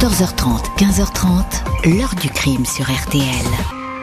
14h30, 0.00 0.64
15h30, 0.80 1.60
l'heure 1.84 2.14
du 2.18 2.30
crime 2.30 2.64
sur 2.64 2.86
RTL. 2.86 3.44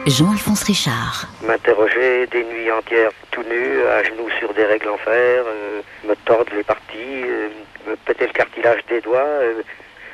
Jean-Alphonse 0.06 0.62
Richard. 0.62 1.26
M'interroger 1.42 2.28
des 2.28 2.44
nuits 2.44 2.70
entières 2.70 3.10
tout 3.32 3.42
nu, 3.42 3.82
à 3.82 4.04
genoux 4.04 4.30
sur 4.38 4.54
des 4.54 4.64
règles 4.64 4.90
en 4.90 4.96
fer, 4.98 5.42
euh, 5.44 5.80
me 6.08 6.14
tordre 6.24 6.52
les 6.54 6.62
parties, 6.62 7.24
euh, 7.26 7.48
me 7.88 7.96
péter 7.96 8.28
le 8.28 8.32
cartilage 8.32 8.78
des 8.88 9.00
doigts. 9.00 9.18
euh. 9.42 9.62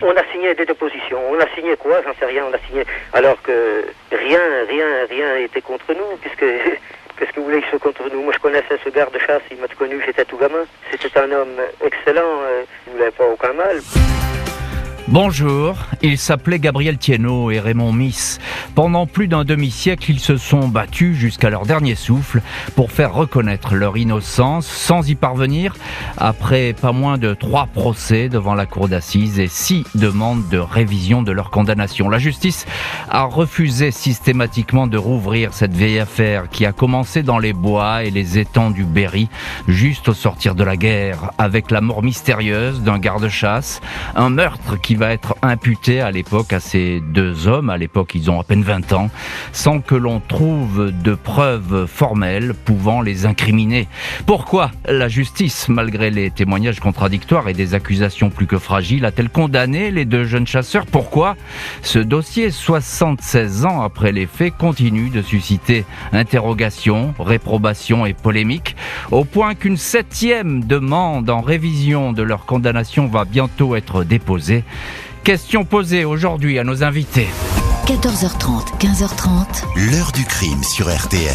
On 0.00 0.16
a 0.16 0.24
signé 0.32 0.54
des 0.54 0.64
dépositions. 0.64 1.20
On 1.30 1.38
a 1.38 1.46
signé 1.54 1.76
quoi 1.76 2.00
J'en 2.02 2.14
sais 2.18 2.26
rien. 2.32 2.44
On 2.50 2.54
a 2.54 2.58
signé 2.66 2.86
alors 3.12 3.40
que 3.42 3.84
rien, 4.10 4.40
rien, 4.66 4.86
rien 5.10 5.36
n'était 5.36 5.60
contre 5.60 5.92
nous, 5.92 6.16
puisque 6.22 6.46
qu'est-ce 7.18 7.30
que 7.30 7.40
vous 7.40 7.44
voulez 7.44 7.60
qu'ils 7.60 7.68
soient 7.68 7.78
contre 7.78 8.08
nous? 8.10 8.22
Moi, 8.22 8.32
je 8.34 8.40
connaissais 8.40 8.78
ce 8.82 8.88
garde-chasse. 8.88 9.42
Il 9.50 9.58
m'a 9.58 9.68
connu. 9.68 10.02
J'étais 10.06 10.24
tout 10.24 10.38
gamin. 10.38 10.64
C'était 10.90 11.20
un 11.20 11.30
homme 11.30 11.60
excellent. 11.84 12.40
il 12.86 12.94
ne 12.94 12.96
voulait 12.98 13.10
pas 13.10 13.26
aucun 13.26 13.52
mal. 13.52 13.82
Bonjour, 15.08 15.76
ils 16.00 16.16
s'appelaient 16.16 16.58
Gabriel 16.58 16.96
Thienot 16.96 17.50
et 17.50 17.60
Raymond 17.60 17.92
Miss. 17.92 18.40
Pendant 18.74 19.06
plus 19.06 19.28
d'un 19.28 19.44
demi-siècle, 19.44 20.10
ils 20.10 20.18
se 20.18 20.38
sont 20.38 20.66
battus 20.66 21.14
jusqu'à 21.14 21.50
leur 21.50 21.66
dernier 21.66 21.94
souffle 21.94 22.40
pour 22.74 22.90
faire 22.90 23.12
reconnaître 23.12 23.74
leur 23.74 23.98
innocence 23.98 24.66
sans 24.66 25.06
y 25.06 25.14
parvenir 25.14 25.76
après 26.16 26.72
pas 26.72 26.92
moins 26.92 27.18
de 27.18 27.34
trois 27.34 27.66
procès 27.66 28.30
devant 28.30 28.54
la 28.54 28.64
cour 28.64 28.88
d'assises 28.88 29.38
et 29.38 29.46
six 29.46 29.84
demandes 29.94 30.48
de 30.48 30.56
révision 30.56 31.22
de 31.22 31.32
leur 31.32 31.50
condamnation. 31.50 32.08
La 32.08 32.18
justice 32.18 32.64
a 33.10 33.24
refusé 33.24 33.90
systématiquement 33.90 34.86
de 34.86 34.96
rouvrir 34.96 35.52
cette 35.52 35.74
vieille 35.74 35.98
affaire 35.98 36.48
qui 36.48 36.64
a 36.64 36.72
commencé 36.72 37.22
dans 37.22 37.38
les 37.38 37.52
bois 37.52 38.04
et 38.04 38.10
les 38.10 38.38
étangs 38.38 38.70
du 38.70 38.84
Berry 38.84 39.28
juste 39.68 40.08
au 40.08 40.14
sortir 40.14 40.54
de 40.54 40.64
la 40.64 40.78
guerre 40.78 41.30
avec 41.36 41.70
la 41.70 41.82
mort 41.82 42.02
mystérieuse 42.02 42.80
d'un 42.80 42.98
garde-chasse, 42.98 43.82
un 44.16 44.30
meurtre 44.30 44.80
qui 44.80 44.93
va 44.96 45.12
être 45.12 45.34
imputé 45.42 46.00
à 46.00 46.10
l'époque 46.10 46.52
à 46.52 46.60
ces 46.60 47.00
deux 47.00 47.48
hommes, 47.48 47.70
à 47.70 47.76
l'époque 47.76 48.14
ils 48.14 48.30
ont 48.30 48.40
à 48.40 48.44
peine 48.44 48.62
20 48.62 48.92
ans, 48.92 49.10
sans 49.52 49.80
que 49.80 49.94
l'on 49.94 50.20
trouve 50.20 50.92
de 50.92 51.14
preuves 51.14 51.86
formelles 51.86 52.54
pouvant 52.54 53.00
les 53.00 53.26
incriminer. 53.26 53.88
Pourquoi 54.26 54.70
la 54.88 55.08
justice, 55.08 55.68
malgré 55.68 56.10
les 56.10 56.30
témoignages 56.30 56.80
contradictoires 56.80 57.48
et 57.48 57.52
des 57.52 57.74
accusations 57.74 58.30
plus 58.30 58.46
que 58.46 58.58
fragiles, 58.58 59.04
a-t-elle 59.04 59.28
condamné 59.28 59.90
les 59.90 60.04
deux 60.04 60.24
jeunes 60.24 60.46
chasseurs? 60.46 60.86
Pourquoi 60.86 61.36
ce 61.82 61.98
dossier, 61.98 62.50
76 62.50 63.64
ans 63.64 63.82
après 63.82 64.12
les 64.12 64.26
faits, 64.26 64.56
continue 64.56 65.10
de 65.10 65.22
susciter 65.22 65.84
interrogations, 66.12 67.14
réprobations 67.18 68.06
et 68.06 68.14
polémiques, 68.14 68.76
au 69.10 69.24
point 69.24 69.54
qu'une 69.54 69.76
septième 69.76 70.64
demande 70.64 71.30
en 71.30 71.40
révision 71.40 72.12
de 72.12 72.22
leur 72.22 72.46
condamnation 72.46 73.06
va 73.06 73.24
bientôt 73.24 73.76
être 73.76 74.04
déposée 74.04 74.64
Question 75.24 75.64
posée 75.64 76.04
aujourd'hui 76.04 76.58
à 76.58 76.64
nos 76.64 76.84
invités. 76.84 77.28
14h30, 77.86 78.78
15h30, 78.78 79.90
L'heure 79.90 80.12
du 80.12 80.22
crime 80.22 80.62
sur 80.62 80.94
RTL. 80.94 81.32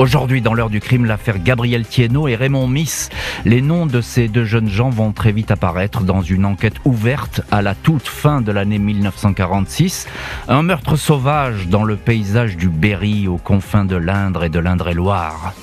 Aujourd'hui, 0.00 0.42
dans 0.42 0.54
l'heure 0.54 0.70
du 0.70 0.80
crime, 0.80 1.04
l'affaire 1.04 1.38
Gabriel 1.38 1.86
Thienot 1.86 2.26
et 2.26 2.34
Raymond 2.34 2.66
Miss. 2.66 3.08
Les 3.44 3.62
noms 3.62 3.86
de 3.86 4.00
ces 4.00 4.26
deux 4.26 4.44
jeunes 4.44 4.68
gens 4.68 4.90
vont 4.90 5.12
très 5.12 5.30
vite 5.30 5.52
apparaître 5.52 6.00
dans 6.00 6.20
une 6.20 6.44
enquête 6.44 6.74
ouverte 6.84 7.42
à 7.52 7.62
la 7.62 7.76
toute 7.76 8.08
fin 8.08 8.40
de 8.40 8.50
l'année 8.50 8.80
1946. 8.80 10.08
Un 10.48 10.62
meurtre 10.62 10.96
sauvage 10.96 11.68
dans 11.68 11.84
le 11.84 11.94
paysage 11.94 12.56
du 12.56 12.68
Berry 12.68 13.28
aux 13.28 13.38
confins 13.38 13.84
de 13.84 13.94
l'Indre 13.94 14.42
et 14.42 14.48
de 14.48 14.58
l'Indre-et-Loire. 14.58 15.54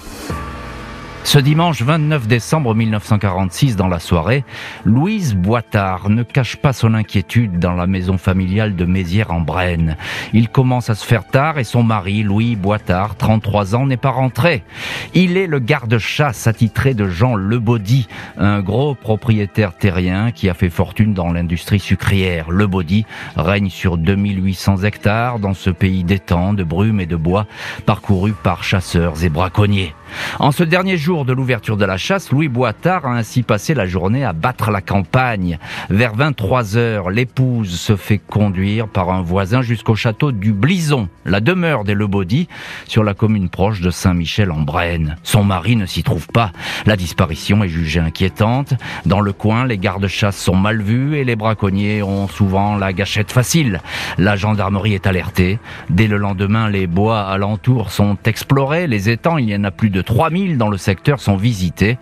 Ce 1.28 1.40
dimanche 1.40 1.82
29 1.82 2.26
décembre 2.26 2.74
1946, 2.74 3.76
dans 3.76 3.90
la 3.90 4.00
soirée, 4.00 4.46
Louise 4.86 5.36
Boitard 5.36 6.10
ne 6.10 6.24
cache 6.24 6.56
pas 6.56 6.72
son 6.72 6.94
inquiétude 6.94 7.60
dans 7.60 7.74
la 7.74 7.86
maison 7.86 8.18
familiale 8.18 8.78
de 8.78 8.86
Mézières 8.86 9.32
en 9.32 9.42
Brenne. 9.42 9.98
Il 10.32 10.48
commence 10.48 10.90
à 10.90 10.96
se 10.96 11.06
faire 11.06 11.28
tard 11.28 11.60
et 11.60 11.66
son 11.66 11.84
mari, 11.84 12.24
Louis 12.24 12.56
Boitard, 12.56 13.18
33 13.18 13.76
ans, 13.76 13.88
n'est 13.88 13.98
pas 13.98 14.12
rentré. 14.12 14.64
Il 15.14 15.36
est 15.36 15.48
le 15.48 15.60
garde-chasse 15.60 16.48
attitré 16.48 16.94
de 16.94 17.10
Jean 17.10 17.36
Lebaudy, 17.36 18.08
un 18.38 18.62
gros 18.62 18.96
propriétaire 18.96 19.76
terrien 19.76 20.32
qui 20.32 20.48
a 20.48 20.54
fait 20.54 20.70
fortune 20.70 21.14
dans 21.14 21.34
l'industrie 21.34 21.82
sucrière. 21.82 22.52
Lebaudy 22.52 23.06
règne 23.36 23.70
sur 23.70 23.98
2800 23.98 24.84
hectares 24.84 25.40
dans 25.40 25.54
ce 25.54 25.72
pays 25.72 26.06
d'étangs, 26.06 26.54
de 26.54 26.64
brumes 26.64 27.02
et 27.02 27.06
de 27.06 27.18
bois, 27.18 27.48
parcouru 27.86 28.32
par 28.32 28.64
chasseurs 28.64 29.26
et 29.26 29.30
braconniers. 29.30 29.94
En 30.40 30.52
ce 30.52 30.64
dernier 30.64 30.98
jour 30.98 31.26
de 31.26 31.34
l'ouverture 31.34 31.78
de 31.78 31.86
la 31.86 31.98
chasse, 31.98 32.32
Louis 32.32 32.48
Boitard 32.48 33.06
a 33.06 33.16
ainsi 33.16 33.44
passé 33.44 33.74
la 33.74 33.86
journée 33.86 34.24
à 34.24 34.34
battre 34.34 34.72
la 34.72 34.82
campagne. 34.82 35.58
Vers 35.90 36.16
23 36.16 36.78
heures, 36.78 37.10
l'épouse 37.10 37.80
se 37.80 37.96
fait 37.96 38.18
conduire 38.18 38.88
par 38.88 39.10
un 39.10 39.22
voisin 39.22 39.62
jusqu'au 39.62 39.96
château 39.96 40.32
du 40.32 40.54
Blison, 40.54 41.10
la 41.26 41.40
demeure 41.40 41.84
des 41.84 41.94
Lebaudy, 41.94 42.48
sur 42.88 43.04
la 43.04 43.14
commune 43.14 43.50
proche 43.50 43.82
de 43.82 43.90
Saint-Michel-en-Brenne. 43.90 45.18
Son 45.24 45.44
mari 45.44 45.76
ne 45.76 45.86
s'y 45.86 46.04
trouve 46.04 46.28
pas. 46.28 46.52
La 46.86 46.96
disparition 46.96 47.64
est 47.64 47.70
jugée 47.70 48.00
inquiétante. 48.00 48.74
Dans 49.06 49.22
le 49.22 49.34
coin, 49.34 49.66
les 49.66 49.78
gardes-chasse 49.78 50.38
sont 50.38 50.56
mal 50.56 50.82
vus 50.82 51.18
et 51.18 51.24
les 51.24 51.36
braconniers 51.36 52.04
ont 52.04 52.28
souvent 52.28 52.76
la 52.76 52.94
gâchette 52.94 53.32
facile. 53.32 53.82
La 54.18 54.36
gendarmerie 54.36 54.94
est 54.94 55.08
alertée. 55.08 55.60
Dès 55.90 56.08
le 56.08 56.18
lendemain, 56.18 56.70
les 56.70 56.88
bois 56.88 57.22
alentours 57.22 57.92
sont 57.92 58.18
explorés. 58.26 58.88
Les 58.88 59.10
étangs, 59.10 59.38
il 59.38 59.50
y 59.50 59.56
en 59.56 59.64
a 59.64 59.72
plus 59.72 59.90
de 59.90 59.97
3000 60.02 60.58
dans 60.58 60.70
le 60.70 60.78
secteur, 60.78 61.20
sont 61.20 61.38
visités. 61.38 61.98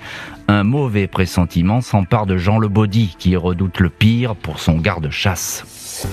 Un 0.47 0.63
mauvais 0.63 1.07
pressentiment 1.07 1.81
s'empare 1.81 2.25
de 2.25 2.37
Jean 2.37 2.59
Lebaudy, 2.59 3.15
qui 3.17 3.35
redoute 3.35 3.79
le 3.79 3.89
pire 3.89 4.35
pour 4.35 4.59
son 4.59 4.77
garde-chasse. 4.77 6.05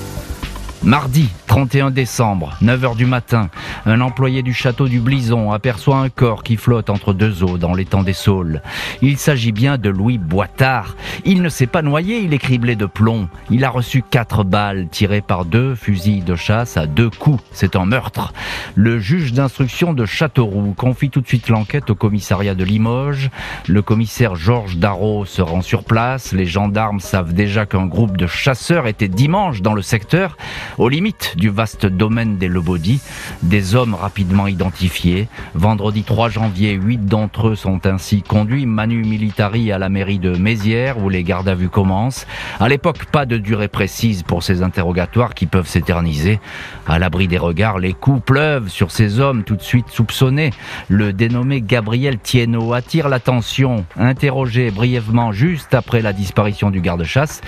Mardi 0.84 1.28
31 1.46 1.92
décembre, 1.92 2.56
9h 2.60 2.96
du 2.96 3.06
matin, 3.06 3.50
un 3.86 4.00
employé 4.00 4.42
du 4.42 4.52
château 4.52 4.88
du 4.88 4.98
Blison 4.98 5.52
aperçoit 5.52 5.98
un 5.98 6.08
corps 6.08 6.42
qui 6.42 6.56
flotte 6.56 6.90
entre 6.90 7.12
deux 7.12 7.44
eaux 7.44 7.56
dans 7.56 7.72
l'étang 7.72 8.02
des 8.02 8.12
Saules. 8.12 8.62
Il 9.00 9.16
s'agit 9.16 9.52
bien 9.52 9.78
de 9.78 9.90
Louis 9.90 10.18
Boitard. 10.18 10.96
Il 11.24 11.40
ne 11.40 11.48
s'est 11.48 11.68
pas 11.68 11.82
noyé, 11.82 12.18
il 12.18 12.34
est 12.34 12.38
criblé 12.38 12.74
de 12.74 12.86
plomb. 12.86 13.28
Il 13.48 13.64
a 13.64 13.70
reçu 13.70 14.02
quatre 14.02 14.42
balles 14.42 14.88
tirées 14.88 15.20
par 15.20 15.44
deux 15.44 15.76
fusils 15.76 16.24
de 16.24 16.34
chasse 16.34 16.76
à 16.76 16.86
deux 16.86 17.10
coups. 17.10 17.40
C'est 17.52 17.76
un 17.76 17.84
meurtre. 17.84 18.32
Le 18.74 18.98
juge 18.98 19.32
d'instruction 19.32 19.92
de 19.92 20.04
Châteauroux 20.04 20.74
confie 20.76 21.10
tout 21.10 21.20
de 21.20 21.28
suite 21.28 21.48
l'enquête 21.48 21.90
au 21.90 21.94
commissariat 21.94 22.56
de 22.56 22.64
Limoges. 22.64 23.30
Le 23.68 23.82
commissaire 23.82 24.34
Georges 24.34 24.78
Darro 24.78 25.26
se 25.26 25.42
rend 25.42 25.62
sur 25.62 25.84
place. 25.84 26.32
Les 26.32 26.46
gendarmes 26.46 26.98
savent 26.98 27.34
déjà 27.34 27.66
qu'un 27.66 27.86
groupe 27.86 28.16
de 28.16 28.26
chasseurs 28.26 28.88
était 28.88 29.06
dimanche 29.06 29.62
dans 29.62 29.74
le 29.74 29.82
secteur 29.82 30.36
aux 30.78 30.88
limites 30.88 31.34
du 31.36 31.48
vaste 31.48 31.86
domaine 31.86 32.38
des 32.38 32.48
Lebaudy, 32.48 33.00
des 33.42 33.74
hommes 33.74 33.94
rapidement 33.94 34.46
identifiés. 34.46 35.28
Vendredi 35.54 36.02
3 36.02 36.28
janvier, 36.28 36.72
huit 36.72 37.04
d'entre 37.04 37.48
eux 37.48 37.54
sont 37.54 37.86
ainsi 37.86 38.22
conduits 38.22 38.66
manu 38.66 39.04
militari 39.04 39.72
à 39.72 39.78
la 39.78 39.88
mairie 39.88 40.18
de 40.18 40.36
Mézières 40.36 40.98
où 40.98 41.08
les 41.08 41.22
gardes 41.22 41.48
à 41.48 41.54
vue 41.54 41.68
commencent. 41.68 42.26
À 42.60 42.68
l'époque, 42.68 43.04
pas 43.06 43.26
de 43.26 43.38
durée 43.38 43.68
précise 43.68 44.22
pour 44.22 44.42
ces 44.42 44.62
interrogatoires 44.62 45.34
qui 45.34 45.46
peuvent 45.46 45.68
s'éterniser. 45.68 46.40
À 46.86 46.98
l'abri 46.98 47.28
des 47.28 47.38
regards, 47.38 47.78
les 47.78 47.92
coups 47.92 48.22
pleuvent 48.24 48.68
sur 48.68 48.90
ces 48.90 49.20
hommes 49.20 49.44
tout 49.44 49.56
de 49.56 49.62
suite 49.62 49.88
soupçonnés. 49.88 50.50
Le 50.88 51.12
dénommé 51.12 51.60
Gabriel 51.60 52.18
Thienot 52.18 52.72
attire 52.72 53.08
l'attention. 53.08 53.84
Interrogé 53.96 54.70
brièvement 54.70 55.32
juste 55.32 55.74
après 55.74 56.02
la 56.02 56.12
disparition 56.12 56.70
du 56.70 56.80
garde-chasse, 56.80 57.40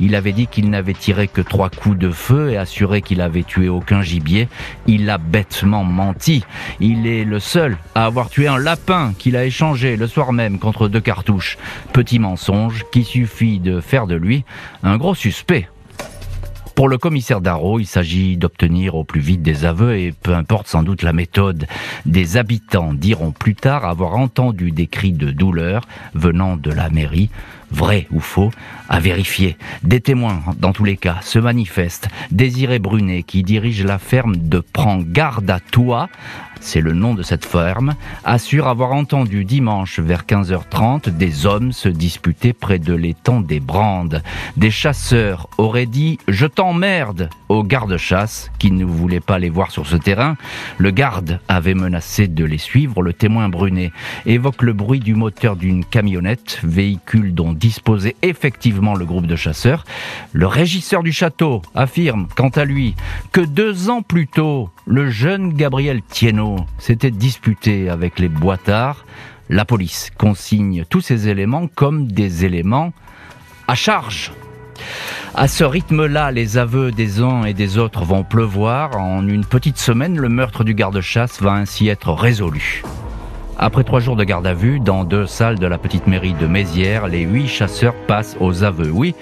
il 0.00 0.14
avait 0.14 0.32
dit 0.32 0.46
qu'il 0.46 0.70
n'avait 0.70 0.94
tiré 0.94 1.28
que 1.28 1.40
trois 1.40 1.70
coups 1.70 1.98
de 1.98 2.10
feu 2.10 2.50
et 2.50 2.56
assuré 2.70 3.02
qu'il 3.02 3.20
avait 3.20 3.42
tué 3.42 3.68
aucun 3.68 4.00
gibier. 4.00 4.48
Il 4.86 5.10
a 5.10 5.18
bêtement 5.18 5.82
menti. 5.82 6.44
Il 6.78 7.08
est 7.08 7.24
le 7.24 7.40
seul 7.40 7.76
à 7.96 8.06
avoir 8.06 8.30
tué 8.30 8.46
un 8.46 8.58
lapin 8.58 9.12
qu'il 9.18 9.36
a 9.36 9.44
échangé 9.44 9.96
le 9.96 10.06
soir 10.06 10.32
même 10.32 10.60
contre 10.60 10.86
deux 10.86 11.00
cartouches. 11.00 11.58
Petit 11.92 12.20
mensonge 12.20 12.84
qui 12.92 13.02
suffit 13.02 13.58
de 13.58 13.80
faire 13.80 14.06
de 14.06 14.14
lui 14.14 14.44
un 14.84 14.98
gros 14.98 15.16
suspect. 15.16 15.68
Pour 16.80 16.88
le 16.88 16.96
commissaire 16.96 17.42
Darro, 17.42 17.78
il 17.78 17.84
s'agit 17.84 18.38
d'obtenir 18.38 18.94
au 18.94 19.04
plus 19.04 19.20
vite 19.20 19.42
des 19.42 19.66
aveux 19.66 19.98
et 19.98 20.12
peu 20.12 20.32
importe 20.32 20.66
sans 20.66 20.82
doute 20.82 21.02
la 21.02 21.12
méthode. 21.12 21.66
Des 22.06 22.38
habitants 22.38 22.94
diront 22.94 23.32
plus 23.32 23.54
tard 23.54 23.84
avoir 23.84 24.16
entendu 24.16 24.70
des 24.70 24.86
cris 24.86 25.12
de 25.12 25.30
douleur 25.30 25.86
venant 26.14 26.56
de 26.56 26.70
la 26.70 26.88
mairie. 26.88 27.28
Vrai 27.70 28.08
ou 28.10 28.18
faux, 28.18 28.50
à 28.88 28.98
vérifier. 28.98 29.58
Des 29.82 30.00
témoins, 30.00 30.42
dans 30.58 30.72
tous 30.72 30.84
les 30.84 30.96
cas, 30.96 31.18
se 31.20 31.38
manifestent. 31.38 32.08
Désiré 32.30 32.78
Brunet, 32.78 33.24
qui 33.24 33.42
dirige 33.42 33.84
la 33.84 33.98
ferme 33.98 34.36
de 34.36 34.60
Prends 34.60 35.02
garde 35.02 35.50
à 35.50 35.60
toi, 35.60 36.08
c'est 36.60 36.80
le 36.80 36.92
nom 36.92 37.14
de 37.14 37.22
cette 37.22 37.44
ferme, 37.44 37.94
assure 38.24 38.68
avoir 38.68 38.92
entendu 38.92 39.44
dimanche 39.44 39.98
vers 39.98 40.24
15h30 40.24 41.10
des 41.10 41.46
hommes 41.46 41.72
se 41.72 41.88
disputer 41.88 42.52
près 42.52 42.78
de 42.78 42.94
l'étang 42.94 43.40
des 43.40 43.60
Brandes. 43.60 44.22
Des 44.56 44.70
chasseurs 44.70 45.48
auraient 45.58 45.86
dit 45.86 46.18
«je 46.28 46.46
t'emmerde» 46.46 47.30
aux 47.50 47.64
gardes-chasse 47.64 48.50
qui 48.60 48.70
ne 48.70 48.84
voulaient 48.84 49.18
pas 49.18 49.40
les 49.40 49.50
voir 49.50 49.72
sur 49.72 49.84
ce 49.84 49.96
terrain. 49.96 50.36
Le 50.78 50.92
garde 50.92 51.40
avait 51.48 51.74
menacé 51.74 52.28
de 52.28 52.44
les 52.44 52.58
suivre. 52.58 53.02
Le 53.02 53.12
témoin 53.12 53.48
Brunet 53.48 53.90
évoque 54.24 54.62
le 54.62 54.72
bruit 54.72 55.00
du 55.00 55.16
moteur 55.16 55.56
d'une 55.56 55.84
camionnette, 55.84 56.60
véhicule 56.62 57.34
dont 57.34 57.52
disposait 57.52 58.14
effectivement 58.22 58.94
le 58.94 59.04
groupe 59.04 59.26
de 59.26 59.34
chasseurs. 59.34 59.84
Le 60.32 60.46
régisseur 60.46 61.02
du 61.02 61.10
château 61.10 61.60
affirme, 61.74 62.28
quant 62.36 62.50
à 62.50 62.64
lui, 62.64 62.94
que 63.32 63.40
deux 63.40 63.90
ans 63.90 64.02
plus 64.02 64.28
tôt, 64.28 64.70
le 64.86 65.10
jeune 65.10 65.52
Gabriel 65.52 66.02
Thienot 66.02 66.56
s'était 66.78 67.10
disputé 67.10 67.90
avec 67.90 68.20
les 68.20 68.28
boitards. 68.28 69.04
La 69.48 69.64
police 69.64 70.12
consigne 70.16 70.84
tous 70.88 71.00
ces 71.00 71.28
éléments 71.28 71.66
comme 71.66 72.06
des 72.06 72.44
éléments 72.44 72.92
à 73.66 73.74
charge. 73.74 74.30
À 75.34 75.46
ce 75.46 75.62
rythme-là, 75.62 76.32
les 76.32 76.58
aveux 76.58 76.90
des 76.90 77.20
uns 77.20 77.44
et 77.44 77.54
des 77.54 77.78
autres 77.78 78.04
vont 78.04 78.24
pleuvoir. 78.24 78.98
En 78.98 79.26
une 79.28 79.44
petite 79.44 79.78
semaine, 79.78 80.18
le 80.18 80.28
meurtre 80.28 80.64
du 80.64 80.74
garde-chasse 80.74 81.40
va 81.40 81.52
ainsi 81.52 81.88
être 81.88 82.12
résolu. 82.12 82.82
Après 83.62 83.84
trois 83.84 84.00
jours 84.00 84.16
de 84.16 84.24
garde 84.24 84.46
à 84.46 84.54
vue, 84.54 84.80
dans 84.80 85.04
deux 85.04 85.26
salles 85.26 85.58
de 85.58 85.66
la 85.66 85.76
petite 85.76 86.06
mairie 86.06 86.32
de 86.32 86.46
Mézières, 86.46 87.08
les 87.08 87.20
huit 87.20 87.46
chasseurs 87.46 87.94
passent 88.06 88.34
aux 88.40 88.64
aveux. 88.64 88.90
Oui, 88.90 89.14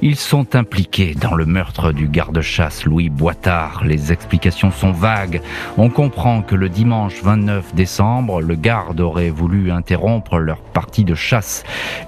ils 0.00 0.16
sont 0.16 0.56
impliqués 0.56 1.14
dans 1.14 1.34
le 1.34 1.44
meurtre 1.44 1.92
du 1.92 2.08
garde-chasse 2.08 2.86
Louis 2.86 3.10
Boitard. 3.10 3.84
Les 3.84 4.10
explications 4.10 4.70
sont 4.70 4.92
vagues. 4.92 5.42
On 5.76 5.90
comprend 5.90 6.40
que 6.40 6.54
le 6.54 6.70
dimanche 6.70 7.22
29 7.22 7.74
décembre, 7.74 8.40
le 8.40 8.54
garde 8.54 8.98
aurait 8.98 9.28
voulu 9.28 9.70
interrompre 9.70 10.38
leur 10.38 10.62
partie 10.62 11.04
de 11.04 11.14
chasse. 11.14 11.62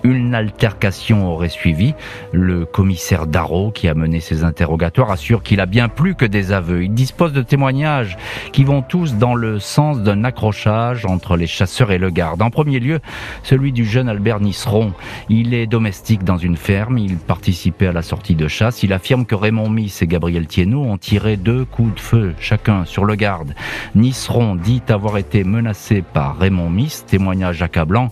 Une 0.04 0.34
altercation 0.34 1.28
aurait 1.28 1.50
suivi. 1.50 1.92
Le 2.32 2.64
commissaire 2.64 3.26
Darro, 3.26 3.70
qui 3.70 3.88
a 3.88 3.94
mené 3.94 4.20
ces 4.20 4.42
interrogatoires, 4.42 5.10
assure 5.10 5.42
qu'il 5.42 5.60
a 5.60 5.66
bien 5.66 5.90
plus 5.90 6.14
que 6.14 6.24
des 6.24 6.50
aveux. 6.50 6.84
Il 6.84 6.94
dispose 6.94 7.34
de 7.34 7.42
témoignages 7.42 8.16
qui 8.52 8.64
vont 8.64 8.80
tous 8.80 9.16
dans 9.16 9.34
le 9.34 9.58
sens 9.58 10.00
d'un 10.00 10.24
accrochage 10.24 11.04
entre 11.04 11.36
les 11.36 11.46
chasseurs 11.46 11.73
le 11.80 12.10
garde. 12.10 12.42
En 12.42 12.50
premier 12.50 12.78
lieu, 12.78 13.00
celui 13.42 13.72
du 13.72 13.84
jeune 13.84 14.08
Albert 14.08 14.40
Nisseron. 14.40 14.92
Il 15.28 15.54
est 15.54 15.66
domestique 15.66 16.24
dans 16.24 16.36
une 16.36 16.56
ferme, 16.56 16.98
il 16.98 17.16
participait 17.16 17.88
à 17.88 17.92
la 17.92 18.02
sortie 18.02 18.34
de 18.34 18.48
chasse. 18.48 18.82
Il 18.82 18.92
affirme 18.92 19.26
que 19.26 19.34
Raymond 19.34 19.68
Miss 19.68 20.02
et 20.02 20.06
Gabriel 20.06 20.46
Thienot 20.46 20.82
ont 20.82 20.98
tiré 20.98 21.36
deux 21.36 21.64
coups 21.64 21.94
de 21.94 22.00
feu 22.00 22.34
chacun 22.38 22.84
sur 22.84 23.04
le 23.04 23.14
garde. 23.16 23.54
Nisseron 23.94 24.54
dit 24.54 24.82
avoir 24.88 25.18
été 25.18 25.44
menacé 25.44 26.02
par 26.02 26.38
Raymond 26.38 26.70
Miss, 26.70 27.04
témoignage 27.06 27.62
accablant 27.62 28.10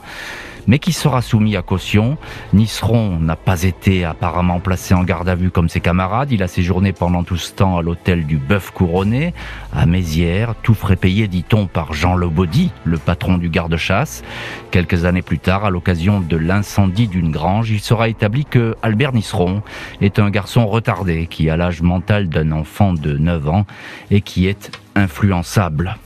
mais 0.67 0.79
qui 0.79 0.93
sera 0.93 1.23
soumis 1.23 1.57
à 1.57 1.63
caution. 1.63 2.17
Nisseron 2.53 3.19
n'a 3.19 3.37
pas 3.37 3.63
été 3.63 4.05
apparemment 4.05 4.61
placé 4.61 4.95
en 4.95 5.03
garde 5.03 5.29
à 5.29 5.35
vue 5.35 5.51
comme 5.51 5.69
ses 5.69 5.81
camarades. 5.81 6.33
Il 6.33 6.43
a 6.43 6.49
séjourné 6.49 6.93
pendant 6.93 7.25
tout 7.25 7.37
ce 7.37 7.53
temps 7.53 7.79
à 7.79 7.83
l'hôtel 7.83 8.27
du 8.27 8.37
Bœuf 8.37 8.71
Couronné, 8.71 9.35
à 9.73 9.87
Mézières, 9.87 10.55
tout 10.63 10.75
frais 10.75 10.97
payé, 10.97 11.29
dit-on, 11.29 11.67
par 11.67 11.93
Jean 11.93 12.15
Lobaudy, 12.15 12.71
le 12.85 12.99
patron 12.99 13.39
du 13.39 13.49
garde-chasse. 13.49 14.23
Quelques 14.71 15.05
années 15.05 15.23
plus 15.23 15.39
tard, 15.39 15.65
à 15.65 15.71
l'occasion 15.71 16.21
de 16.21 16.37
l'incendie 16.37 17.09
d'une 17.09 17.31
grange, 17.31 17.71
il 17.71 17.81
sera 17.81 18.09
établi 18.09 18.45
que 18.45 18.77
Albert 18.83 19.13
Nisseron 19.13 19.63
est 20.01 20.19
un 20.19 20.31
garçon 20.31 20.67
retardé 20.67 21.27
qui 21.27 21.51
a 21.51 21.57
l'âge 21.57 21.83
mental 21.83 22.29
d'un 22.29 22.53
enfant 22.53 22.93
de 22.93 23.17
9 23.17 23.49
ans 23.49 23.67
et 24.11 24.21
qui 24.21 24.47
est 24.47 24.71
influençable. 24.95 25.97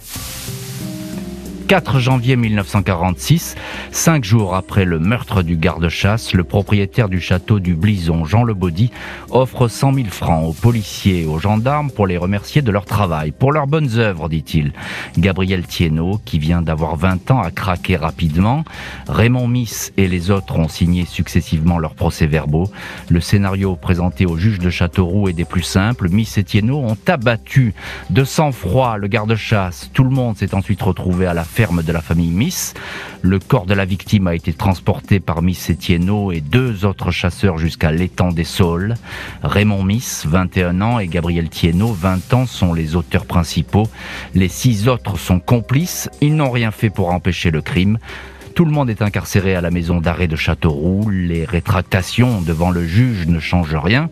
4 1.67 1.99
janvier 1.99 2.37
1946, 2.37 3.57
cinq 3.91 4.23
jours 4.23 4.55
après 4.55 4.85
le 4.85 5.01
meurtre 5.01 5.43
du 5.43 5.57
garde-chasse, 5.57 6.33
le 6.33 6.45
propriétaire 6.45 7.09
du 7.09 7.21
château 7.21 7.59
du 7.59 7.75
Blison, 7.75 8.25
Jean 8.25 8.45
Lebaudy, 8.45 8.93
offre 9.31 9.67
100 9.67 9.95
000 9.95 10.07
francs 10.07 10.49
aux 10.49 10.53
policiers 10.53 11.23
et 11.23 11.27
aux 11.27 11.41
gendarmes 11.41 11.91
pour 11.91 12.07
les 12.07 12.19
remercier 12.19 12.63
de 12.63 12.71
leur 12.71 12.85
travail, 12.85 13.33
pour 13.33 13.51
leurs 13.51 13.67
bonnes 13.67 13.99
œuvres, 13.99 14.29
dit-il. 14.29 14.73
Gabriel 15.19 15.67
Thienot, 15.67 16.21
qui 16.25 16.39
vient 16.39 16.63
d'avoir 16.63 16.95
20 16.95 17.33
ans, 17.33 17.41
a 17.41 17.51
craqué 17.51 17.97
rapidement. 17.97 18.63
Raymond 19.09 19.49
Miss 19.49 19.93
et 19.97 20.07
les 20.07 20.31
autres 20.31 20.57
ont 20.61 20.69
signé 20.69 21.05
successivement 21.05 21.81
leurs 21.81 21.95
procès-verbaux. 21.95 22.71
Le 23.09 23.21
scénario 23.21 23.75
présenté 23.75 24.25
au 24.25 24.37
juge 24.37 24.61
de 24.61 24.71
Châteauroux 24.71 25.29
est 25.29 25.33
des 25.33 25.45
plus 25.45 25.63
simples. 25.63 26.11
Miss 26.11 26.39
et 26.39 26.45
Thienot 26.45 26.79
ont 26.79 26.97
abattu 27.09 27.75
de 28.11 28.23
sang-froid 28.23 28.99
le 28.99 29.09
garde-chasse. 29.09 29.91
Tout 29.93 30.05
le 30.05 30.11
monde 30.11 30.37
s'est 30.37 30.55
ensuite 30.55 30.81
retrouvé 30.81 31.27
à 31.27 31.35
la 31.35 31.43
ferme 31.57 31.83
de 31.83 31.91
la 31.91 32.03
famille 32.03 32.33
Miss. 32.33 32.75
Le 33.23 33.39
corps 33.39 33.65
de 33.65 33.73
la 33.73 33.87
victime 33.87 34.27
a 34.27 34.35
été 34.35 34.53
transporté 34.53 35.21
par 35.21 35.41
Miss 35.41 35.71
Etienneau 35.71 36.31
et 36.31 36.43
deux 36.43 36.85
autres 36.85 37.11
chasseurs 37.11 37.57
jusqu'à 37.57 37.91
l'étang 37.91 38.31
des 38.31 38.45
Saules. 38.45 38.93
Raymond 39.43 39.83
Miss, 39.83 40.27
21 40.27 40.83
ans, 40.83 40.99
et 40.99 41.07
Gabriel 41.07 41.49
Thienot, 41.49 41.95
20 41.95 42.35
ans, 42.35 42.45
sont 42.45 42.75
les 42.75 42.95
auteurs 42.95 43.25
principaux. 43.25 43.89
Les 44.35 44.49
six 44.49 44.87
autres 44.87 45.19
sont 45.19 45.41
complices. 45.41 46.11
Ils 46.21 46.37
n'ont 46.37 46.51
rien 46.51 46.73
fait 46.73 46.91
pour 46.91 47.11
empêcher 47.11 47.51
le 47.51 47.63
crime. 47.63 47.97
Tout 48.55 48.67
le 48.67 48.71
monde 48.71 48.91
est 48.91 49.01
incarcéré 49.01 49.55
à 49.55 49.63
la 49.63 49.71
maison 49.71 49.99
d'arrêt 49.99 50.29
de 50.29 50.37
Châteauroux. 50.37 51.09
Les 51.09 51.47
rétractations 51.47 52.43
devant 52.43 52.71
le 52.71 52.87
juge 52.87 53.27
ne 53.27 53.41
changent 53.41 53.77
rien. 53.77 54.11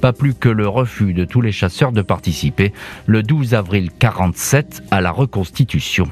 Pas 0.00 0.12
plus 0.12 0.34
que 0.34 0.48
le 0.48 0.68
refus 0.68 1.12
de 1.12 1.24
tous 1.24 1.40
les 1.40 1.52
chasseurs 1.52 1.90
de 1.90 2.02
participer 2.02 2.72
le 3.06 3.24
12 3.24 3.54
avril 3.54 3.90
47 3.98 4.84
à 4.92 5.00
la 5.00 5.10
reconstitution. 5.10 6.08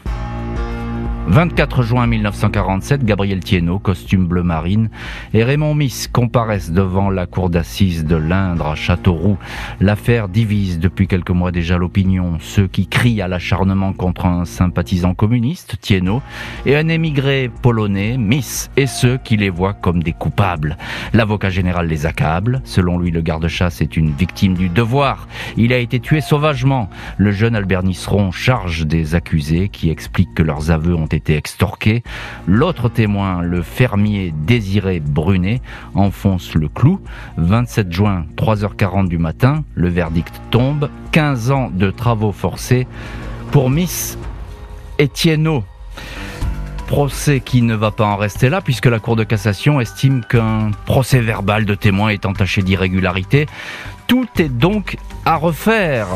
24 1.29 1.83
juin 1.83 2.07
1947, 2.09 3.05
Gabriel 3.05 3.41
Thienot, 3.41 3.79
costume 3.79 4.27
bleu 4.27 4.43
marine, 4.43 4.91
et 5.33 5.45
Raymond 5.45 5.75
Miss 5.75 6.09
comparaissent 6.09 6.73
devant 6.73 7.11
la 7.11 7.27
cour 7.27 7.49
d'assises 7.49 8.05
de 8.05 8.17
l'Indre 8.17 8.67
à 8.67 8.75
Châteauroux. 8.75 9.39
L'affaire 9.81 10.29
divise 10.29 10.81
depuis 10.81 11.07
quelques 11.07 11.31
mois 11.31 11.53
déjà 11.53 11.79
l'opinion. 11.79 12.39
Ceux 12.41 12.67
qui 12.67 12.89
crient 12.89 13.23
à 13.23 13.29
l'acharnement 13.29 13.93
contre 13.93 14.27
un 14.27 14.45
sympathisant 14.45 15.15
communiste, 15.15 15.77
Thienot, 15.81 16.23
et 16.67 16.77
un 16.77 16.89
émigré 16.89 17.51
polonais, 17.63 18.19
Miss, 18.19 18.71
et 18.77 18.89
ceux 18.89 19.17
qui 19.17 19.37
les 19.37 19.51
voient 19.51 19.75
comme 19.75 20.03
des 20.03 20.13
coupables. 20.13 20.77
L'avocat 21.15 21.51
général 21.51 21.87
les 21.87 22.05
accable. 22.05 22.61
Selon 22.65 22.99
lui, 22.99 23.13
le 23.13 23.21
garde-chasse 23.21 23.81
est 23.81 23.97
une 23.97 24.11
victime 24.11 24.55
du 24.55 24.69
devoir. 24.69 25.29
Il 25.57 25.73
a 25.73 25.79
été 25.79 26.01
tué 26.01 26.21
sauvagement. 26.21 26.91
Le 27.17 27.31
jeune 27.31 27.55
Albert 27.55 27.85
Nisseron 27.85 28.33
charge 28.33 28.87
des 28.87 29.15
accusés 29.15 29.69
qui 29.69 29.89
expliquent 29.89 30.35
que 30.35 30.43
leurs 30.43 30.73
aveux 30.73 30.97
ont 30.97 31.12
été 31.13 31.37
extorqués. 31.37 32.03
L'autre 32.47 32.89
témoin, 32.89 33.43
le 33.43 33.63
fermier 33.63 34.33
Désiré 34.35 35.01
Brunet, 35.01 35.61
enfonce 35.95 36.55
le 36.55 36.69
clou. 36.69 37.01
27 37.37 37.93
juin, 37.93 38.27
3h40 38.37 39.09
du 39.09 39.19
matin, 39.19 39.65
le 39.75 39.89
verdict 39.89 40.35
tombe. 40.51 40.89
15 41.13 41.51
ans 41.51 41.71
de 41.73 41.91
travaux 41.91 42.33
forcés 42.33 42.87
pour 43.51 43.71
Miss 43.71 44.19
Etienneau 44.99 45.65
procès 46.93 47.41
qui 47.41 47.63
ne 47.63 47.75
va 47.75 47.91
pas 47.91 48.05
en 48.05 48.17
rester 48.17 48.51
là 48.51 48.61
puisque 48.61 48.85
la 48.85 48.99
Cour 48.99 49.17
de 49.17 49.25
cassation 49.25 49.81
estime 49.81 50.23
qu'un 50.23 50.73
procès 50.85 51.21
verbal 51.21 51.65
de 51.65 51.75
témoin 51.75 52.11
est 52.11 52.27
entaché 52.27 52.61
d'irrégularité. 52.61 53.47
Tout 54.07 54.29
est 54.39 54.51
donc 54.51 54.99
à 55.25 55.37
refaire. 55.37 56.07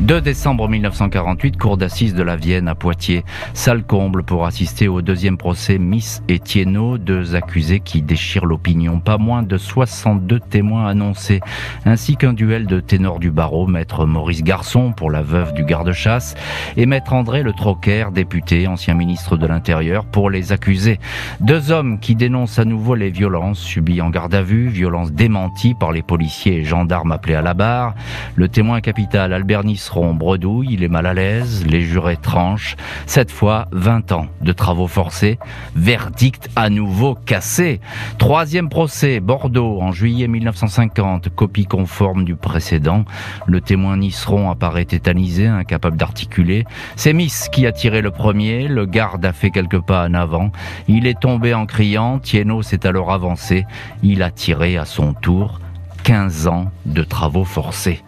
2 0.00 0.20
décembre 0.20 0.68
1948, 0.68 1.56
cour 1.56 1.78
d'assises 1.78 2.14
de 2.14 2.22
la 2.22 2.36
Vienne 2.36 2.68
à 2.68 2.74
Poitiers. 2.74 3.24
Salle 3.54 3.82
comble 3.82 4.24
pour 4.24 4.44
assister 4.44 4.88
au 4.88 5.00
deuxième 5.00 5.38
procès 5.38 5.78
Miss 5.78 6.22
et 6.28 6.38
Thienot, 6.38 6.98
deux 6.98 7.34
accusés 7.34 7.80
qui 7.80 8.02
déchirent 8.02 8.44
l'opinion. 8.44 9.00
Pas 9.00 9.16
moins 9.16 9.42
de 9.42 9.56
62 9.56 10.38
témoins 10.38 10.86
annoncés, 10.86 11.40
ainsi 11.86 12.16
qu'un 12.16 12.34
duel 12.34 12.66
de 12.66 12.78
ténor 12.78 13.18
du 13.18 13.30
barreau, 13.30 13.66
maître 13.66 14.04
Maurice 14.04 14.42
Garçon 14.42 14.92
pour 14.92 15.10
la 15.10 15.22
veuve 15.22 15.54
du 15.54 15.64
garde-chasse 15.64 16.34
et 16.76 16.84
maître 16.84 17.14
André 17.14 17.42
Le 17.42 17.54
Troquer, 17.54 18.08
député, 18.12 18.66
ancien 18.66 18.94
ministre 18.94 19.38
de 19.38 19.46
l'Intérieur, 19.46 20.04
pour 20.04 20.28
les 20.28 20.52
accusés. 20.52 21.00
Deux 21.40 21.72
hommes 21.72 22.00
qui 22.00 22.14
dénoncent 22.14 22.58
à 22.58 22.66
nouveau 22.66 22.94
les 22.94 23.10
violences 23.10 23.60
subies 23.60 24.02
en 24.02 24.10
garde 24.10 24.34
à 24.34 24.42
vue, 24.42 24.68
violences 24.68 25.12
démenties 25.12 25.74
par 25.74 25.90
les 25.90 26.02
policiers 26.02 26.58
et 26.58 26.64
gendarmes 26.64 27.12
appelés 27.12 27.34
à 27.34 27.42
la 27.42 27.54
barre. 27.54 27.94
Le 28.34 28.48
témoin 28.48 28.82
capital 28.82 29.32
Albert 29.32 29.64
Nice 29.64 29.85
seront 29.86 30.14
bredouille, 30.14 30.68
il 30.72 30.82
est 30.82 30.88
mal 30.88 31.06
à 31.06 31.14
l'aise, 31.14 31.64
les 31.64 31.80
jurés 31.80 32.16
tranchent. 32.16 32.76
Cette 33.06 33.30
fois, 33.30 33.68
20 33.70 34.10
ans 34.12 34.26
de 34.40 34.52
travaux 34.52 34.88
forcés, 34.88 35.38
verdict 35.76 36.50
à 36.56 36.70
nouveau 36.70 37.14
cassé. 37.14 37.80
Troisième 38.18 38.68
procès, 38.68 39.20
Bordeaux, 39.20 39.80
en 39.80 39.92
juillet 39.92 40.26
1950, 40.26 41.28
copie 41.34 41.66
conforme 41.66 42.24
du 42.24 42.34
précédent. 42.34 43.04
Le 43.46 43.60
témoin 43.60 43.96
Nisseron 43.96 44.50
apparaît 44.50 44.84
tétanisé, 44.84 45.46
incapable 45.46 45.96
d'articuler. 45.96 46.64
C'est 46.96 47.12
Miss 47.12 47.48
qui 47.48 47.64
a 47.64 47.72
tiré 47.72 48.02
le 48.02 48.10
premier, 48.10 48.66
le 48.66 48.86
garde 48.86 49.24
a 49.24 49.32
fait 49.32 49.50
quelques 49.50 49.80
pas 49.80 50.06
en 50.08 50.14
avant. 50.14 50.50
Il 50.88 51.06
est 51.06 51.20
tombé 51.20 51.54
en 51.54 51.64
criant, 51.64 52.18
Thienot 52.18 52.62
s'est 52.62 52.86
alors 52.86 53.12
avancé. 53.12 53.66
Il 54.02 54.24
a 54.24 54.32
tiré 54.32 54.76
à 54.76 54.84
son 54.84 55.14
tour 55.14 55.60
15 56.02 56.46
ans 56.48 56.70
de 56.86 57.02
travaux 57.02 57.44
forcés. 57.44 58.02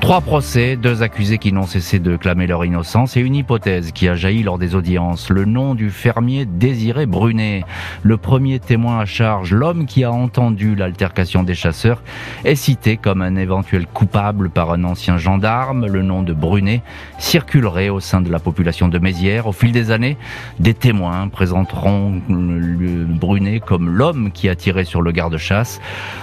Trois 0.00 0.20
procès, 0.22 0.76
deux 0.76 1.02
accusés 1.02 1.38
qui 1.38 1.52
n'ont 1.52 1.66
cessé 1.66 1.98
de 1.98 2.16
clamer 2.16 2.46
leur 2.46 2.64
innocence 2.64 3.16
et 3.16 3.20
une 3.20 3.34
hypothèse 3.34 3.92
qui 3.92 4.08
a 4.08 4.14
jailli 4.14 4.42
lors 4.42 4.56
des 4.56 4.74
audiences. 4.74 5.28
Le 5.28 5.44
nom 5.44 5.74
du 5.74 5.90
fermier 5.90 6.46
Désiré 6.46 7.04
Brunet. 7.04 7.64
Le 8.02 8.16
premier 8.16 8.58
témoin 8.58 9.00
à 9.00 9.04
charge, 9.04 9.52
l'homme 9.52 9.86
qui 9.86 10.04
a 10.04 10.12
entendu 10.12 10.76
l'altercation 10.76 11.42
des 11.42 11.54
chasseurs, 11.54 12.00
est 12.44 12.54
cité 12.54 12.96
comme 12.96 13.20
un 13.20 13.36
éventuel 13.36 13.86
coupable 13.86 14.48
par 14.48 14.72
un 14.72 14.84
ancien 14.84 15.18
gendarme. 15.18 15.86
Le 15.86 16.02
nom 16.02 16.22
de 16.22 16.32
Brunet 16.32 16.80
circulerait 17.18 17.90
au 17.90 18.00
sein 18.00 18.20
de 18.20 18.30
la 18.30 18.38
population 18.38 18.88
de 18.88 18.98
Mézières. 18.98 19.46
Au 19.46 19.52
fil 19.52 19.72
des 19.72 19.90
années, 19.90 20.16
des 20.58 20.74
témoins 20.74 21.28
présenteront 21.28 22.22
Brunet 22.28 23.60
comme 23.60 23.90
l'homme 23.90 24.30
qui 24.32 24.48
a 24.48 24.54
tiré 24.54 24.84
sur 24.84 25.02
le 25.02 25.10
garde-chasse. 25.10 25.80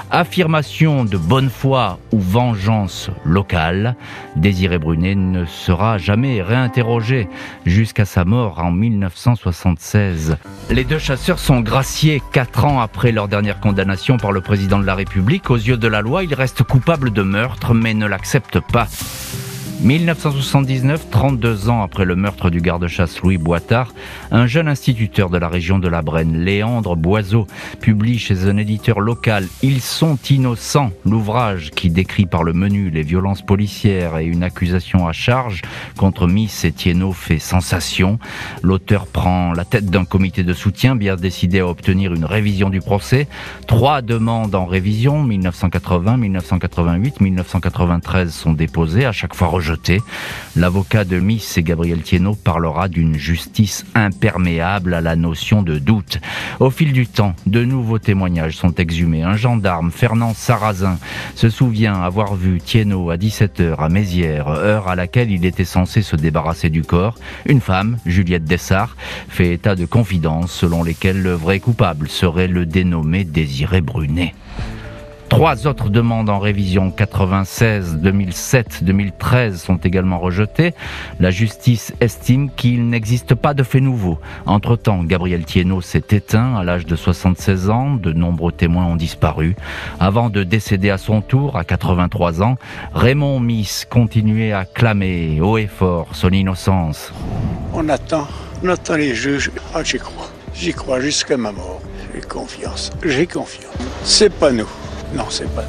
Affirmation 0.10 1.04
de 1.04 1.18
bonne 1.18 1.50
foi 1.50 2.00
ou 2.12 2.20
vengeance 2.20 3.12
locale 3.26 3.65
Désiré 4.36 4.78
Brunet 4.78 5.16
ne 5.16 5.46
sera 5.46 5.98
jamais 5.98 6.42
réinterrogé 6.42 7.28
jusqu'à 7.66 8.06
sa 8.06 8.26
mort 8.26 8.60
en 8.60 8.72
1976. 8.72 10.38
Les 10.70 10.84
deux 10.84 11.00
chasseurs 11.00 11.40
sont 11.40 11.62
graciés 11.62 12.22
quatre 12.32 12.66
ans 12.66 12.82
après 12.82 13.12
leur 13.12 13.28
dernière 13.28 13.60
condamnation 13.60 14.18
par 14.18 14.32
le 14.32 14.42
président 14.42 14.80
de 14.80 14.86
la 14.86 14.96
République. 14.96 15.50
Aux 15.50 15.56
yeux 15.56 15.78
de 15.78 15.88
la 15.88 16.02
loi, 16.02 16.24
ils 16.24 16.34
restent 16.34 16.64
coupables 16.64 17.12
de 17.12 17.22
meurtre 17.22 17.74
mais 17.74 17.94
ne 17.94 18.06
l'acceptent 18.06 18.60
pas. 18.60 18.88
1979, 19.82 21.10
32 21.12 21.70
ans 21.70 21.84
après 21.84 22.06
le 22.06 22.16
meurtre 22.16 22.50
du 22.50 22.62
garde-chasse 22.62 23.20
Louis 23.22 23.38
Boitard, 23.38 23.94
un 24.32 24.48
jeune 24.48 24.70
instituteur 24.70 25.30
de 25.30 25.38
la 25.38 25.50
région 25.50 25.80
de 25.80 25.90
la 25.90 26.02
Brenne, 26.02 26.44
Léandre 26.44 26.96
Boiseau, 26.96 27.46
publie 27.82 28.18
chez 28.18 28.48
un 28.48 28.58
éditeur 28.58 29.02
local 29.02 29.48
Ils 29.62 29.82
sont 29.82 30.18
innocents, 30.30 30.92
l'ouvrage 31.06 31.72
qui 31.72 31.90
décrit 31.90 32.26
par 32.26 32.44
le 32.44 32.54
menu 32.54 32.90
les 32.90 33.04
violences 33.04 33.42
policières 33.42 34.18
et 34.18 34.26
une 34.26 34.44
accusation 34.44 35.08
à 35.08 35.12
charge 35.12 35.62
contre 35.98 36.26
Miss 36.28 36.64
Etienneau 36.64 37.12
fait 37.12 37.40
sensation. 37.40 38.18
L'auteur 38.64 39.08
prend 39.08 39.52
la 39.52 39.66
tête 39.66 39.88
d'un 39.88 40.06
comité 40.06 40.44
de 40.44 40.54
soutien 40.54 40.96
bien 40.96 41.18
décidé 41.18 41.60
à 41.60 41.68
obtenir 41.68 42.14
une 42.14 42.26
révision 42.26 42.70
du 42.70 42.80
procès. 42.80 43.28
Trois 43.68 44.02
demandes 44.02 44.56
en 44.56 44.66
révision, 44.66 45.22
1980, 45.22 46.18
1988, 46.18 47.20
1993 47.20 48.34
sont 48.34 48.54
déposées, 48.54 49.06
à 49.06 49.12
chaque 49.12 49.36
fois 49.36 49.50
rejetées 49.50 49.65
L'avocat 50.56 51.06
de 51.06 51.20
Miss 51.20 51.58
et 51.58 51.64
Gabriel 51.64 52.02
Thienot 52.02 52.36
parlera 52.36 52.88
d'une 52.88 53.18
justice 53.18 53.86
imperméable 53.96 54.94
à 54.94 55.02
la 55.02 55.16
notion 55.16 55.64
de 55.64 55.80
doute. 55.80 56.20
Au 56.60 56.70
fil 56.70 56.94
du 56.94 57.08
temps, 57.08 57.36
de 57.46 57.64
nouveaux 57.64 58.00
témoignages 58.00 58.58
sont 58.58 58.74
exhumés. 58.76 59.24
Un 59.24 59.36
gendarme, 59.36 59.92
Fernand 59.92 60.34
Sarrazin, 60.34 60.98
se 61.36 61.50
souvient 61.50 62.02
avoir 62.02 62.36
vu 62.36 62.60
Thienot 62.60 63.10
à 63.10 63.18
17h 63.18 63.78
à 63.78 63.90
Mézières, 63.90 64.50
heure 64.50 64.88
à 64.88 64.96
laquelle 64.96 65.32
il 65.32 65.46
était 65.46 65.66
censé 65.66 66.02
se 66.02 66.16
débarrasser 66.16 66.70
du 66.70 66.84
corps. 66.84 67.16
Une 67.46 67.62
femme, 67.62 67.98
Juliette 68.06 68.46
Dessart, 68.46 68.96
fait 69.30 69.54
état 69.54 69.76
de 69.76 69.86
confidences 69.86 70.52
selon 70.52 70.84
lesquelles 70.84 71.22
le 71.22 71.34
vrai 71.34 71.60
coupable 71.60 72.08
serait 72.08 72.48
le 72.48 72.66
dénommé 72.66 73.24
Désiré 73.24 73.82
Brunet. 73.82 74.34
Trois 75.36 75.68
autres 75.68 75.90
demandes 75.90 76.30
en 76.30 76.40
révision 76.40 76.92
96, 76.92 77.98
2007, 77.98 78.86
2013 78.86 79.62
sont 79.62 79.76
également 79.76 80.18
rejetées. 80.18 80.74
La 81.20 81.30
justice 81.30 81.94
estime 82.00 82.50
qu'il 82.50 82.88
n'existe 82.88 83.36
pas 83.36 83.54
de 83.54 83.62
fait 83.62 83.82
nouveau. 83.82 84.18
Entre-temps, 84.46 85.04
Gabriel 85.04 85.44
Thienot 85.44 85.82
s'est 85.82 86.06
éteint 86.12 86.56
à 86.56 86.64
l'âge 86.64 86.86
de 86.86 86.96
76 86.96 87.70
ans. 87.70 87.96
De 87.96 88.14
nombreux 88.14 88.54
témoins 88.54 88.86
ont 88.86 88.96
disparu. 88.96 89.58
Avant 90.00 90.30
de 90.30 90.44
décéder 90.44 90.90
à 90.90 90.98
son 90.98 91.20
tour, 91.20 91.58
à 91.58 91.66
83 91.66 92.42
ans, 92.42 92.56
Raymond 92.94 93.42
Miss 93.42 93.84
continuait 93.84 94.54
à 94.54 94.64
clamer 94.64 95.42
haut 95.42 95.58
et 95.58 95.68
fort 95.68 96.08
son 96.14 96.30
innocence. 96.30 97.12
On 97.74 97.90
attend, 97.90 98.26
on 98.64 98.70
attend 98.70 98.96
les 98.96 99.14
juges. 99.14 99.52
Ah, 99.74 99.84
j'y 99.84 99.98
crois. 99.98 100.30
J'y 100.54 100.72
crois 100.72 101.02
jusqu'à 101.02 101.36
ma 101.36 101.52
mort. 101.52 101.82
J'ai 102.14 102.22
confiance. 102.22 102.90
J'ai 103.04 103.28
confiance. 103.28 103.76
C'est 104.06 104.34
pas 104.34 104.54
nous. 104.54 104.70
Non, 105.14 105.26
c'est 105.30 105.54
pas. 105.54 105.64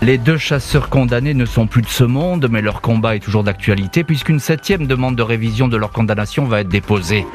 Les 0.00 0.16
deux 0.16 0.38
chasseurs 0.38 0.90
condamnés 0.90 1.34
ne 1.34 1.44
sont 1.44 1.66
plus 1.66 1.82
de 1.82 1.88
ce 1.88 2.04
monde, 2.04 2.46
mais 2.50 2.62
leur 2.62 2.80
combat 2.80 3.16
est 3.16 3.20
toujours 3.20 3.42
d'actualité 3.42 4.04
puisqu'une 4.04 4.38
septième 4.38 4.86
demande 4.86 5.16
de 5.16 5.22
révision 5.22 5.66
de 5.66 5.76
leur 5.76 5.90
condamnation 5.90 6.44
va 6.44 6.60
être 6.60 6.68
déposée. 6.68 7.26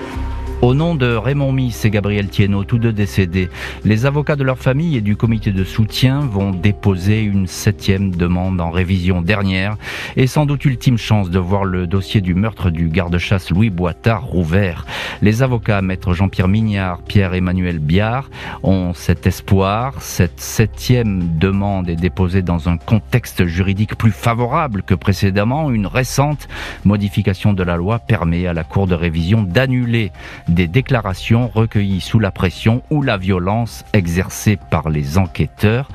Au 0.64 0.74
nom 0.74 0.96
de 0.96 1.14
Raymond 1.14 1.52
Miss 1.52 1.84
et 1.84 1.90
Gabriel 1.90 2.30
Thienot, 2.30 2.64
tous 2.64 2.78
deux 2.78 2.94
décédés, 2.94 3.50
les 3.84 4.06
avocats 4.06 4.38
de 4.38 4.46
leur 4.46 4.58
famille 4.58 4.96
et 4.96 5.02
du 5.02 5.18
comité 5.18 5.52
de 5.52 5.66
soutien 5.66 6.22
vont 6.22 6.52
déposer 6.52 7.22
une 7.22 7.48
septième 7.48 8.16
demande 8.16 8.62
en 8.62 8.72
révision 8.72 9.22
dernière 9.22 9.76
et 10.16 10.26
sans 10.26 10.46
doute 10.46 10.64
ultime 10.64 10.98
chance 10.98 11.30
de 11.30 11.38
voir 11.38 11.66
le 11.66 11.86
dossier 11.86 12.22
du 12.22 12.34
meurtre 12.34 12.70
du 12.70 12.88
garde-chasse 12.88 13.50
Louis 13.50 13.72
Boitard 13.72 14.24
rouvert. 14.24 14.86
Les 15.22 15.44
avocats, 15.44 15.82
maître 15.82 16.14
Jean-Pierre 16.14 16.48
Mignard, 16.48 17.02
Pierre-Emmanuel 17.02 17.80
Biard, 17.80 18.30
ont 18.64 18.94
cet 18.94 19.28
espoir. 19.28 19.96
Cette 20.00 20.40
septième 20.40 21.38
demande 21.40 21.90
est 21.90 21.98
déposée 21.98 22.42
dans 22.42 22.70
un 22.70 22.78
contexte 22.78 23.46
juridique 23.48 23.98
plus 23.98 24.12
favorable 24.12 24.84
que 24.84 24.96
précédemment. 24.96 25.72
Une 25.72 25.88
récente 25.88 26.48
modification 26.86 27.52
de 27.52 27.64
la 27.64 27.76
loi 27.76 28.00
permet 28.00 28.48
à 28.48 28.54
la 28.54 28.64
Cour 28.64 28.88
de 28.88 28.96
révision 28.96 29.44
d'annuler 29.44 30.14
des 30.54 30.68
déclarations 30.68 31.48
recueillies 31.48 32.02
sous 32.02 32.20
la 32.20 32.32
pression 32.32 32.84
ou 32.90 33.02
la 33.02 33.18
violence 33.18 33.84
exercée 33.94 34.58
par 34.70 34.90
les 34.90 35.18
enquêteurs. 35.18 35.90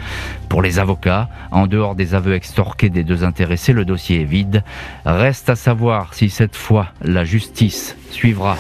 Pour 0.49 0.63
les 0.63 0.79
avocats, 0.79 1.29
en 1.51 1.67
dehors 1.67 1.95
des 1.95 2.15
aveux 2.15 2.35
extorqués 2.35 2.91
des 2.91 3.05
deux 3.05 3.25
intéressés, 3.25 3.73
le 3.73 3.85
dossier 3.85 4.23
est 4.23 4.25
vide. 4.25 4.65
Reste 5.05 5.49
à 5.49 5.57
savoir 5.57 6.15
si 6.15 6.31
cette 6.31 6.57
fois 6.57 6.89
la 7.03 7.25
justice 7.25 7.97
suivra. 8.11 8.57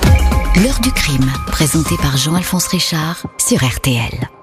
L'heure 0.62 0.80
du 0.80 0.90
crime, 0.92 1.30
présenté 1.46 1.96
par 2.00 2.16
Jean-Alphonse 2.16 2.68
Richard 2.68 3.26
sur 3.38 3.64
RTL. 3.64 4.37